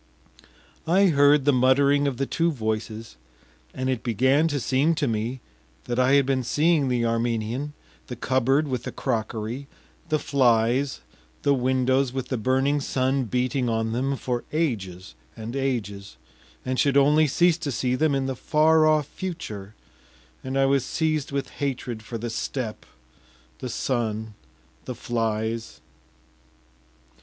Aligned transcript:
I 0.87 1.09
heard 1.09 1.45
the 1.45 1.53
muttering 1.53 2.07
of 2.07 2.17
the 2.17 2.25
two 2.25 2.51
voices, 2.51 3.17
and 3.71 3.87
it 3.87 4.01
began 4.01 4.47
to 4.47 4.59
seem 4.59 4.95
to 4.95 5.07
me 5.07 5.41
that 5.83 5.99
I 5.99 6.13
had 6.13 6.25
been 6.25 6.41
seeing 6.43 6.87
the 6.89 7.05
Armenian, 7.05 7.73
the 8.07 8.15
cupboard 8.15 8.67
with 8.67 8.81
the 8.81 8.91
crockery, 8.91 9.67
the 10.09 10.17
flies, 10.17 11.01
the 11.43 11.53
windows 11.53 12.13
with 12.13 12.29
the 12.29 12.37
burning 12.39 12.79
sun 12.81 13.25
beating 13.25 13.69
on 13.69 13.91
them, 13.91 14.15
for 14.15 14.43
ages 14.51 15.13
and 15.37 15.55
ages, 15.55 16.17
and 16.65 16.79
should 16.79 16.97
only 16.97 17.27
cease 17.27 17.59
to 17.59 17.71
see 17.71 17.93
them 17.93 18.15
in 18.15 18.25
the 18.25 18.35
far 18.35 18.87
off 18.87 19.05
future, 19.05 19.75
and 20.43 20.57
I 20.57 20.65
was 20.65 20.83
seized 20.83 21.31
with 21.31 21.49
hatred 21.61 22.01
for 22.01 22.17
the 22.17 22.31
steppe, 22.31 22.87
the 23.59 23.69
sun, 23.69 24.33
the 24.85 24.95
flies.... 24.95 25.79